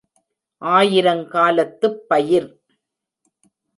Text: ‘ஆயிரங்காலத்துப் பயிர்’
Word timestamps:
‘ஆயிரங்காலத்துப் 0.61 1.99
பயிர்’ 2.09 2.49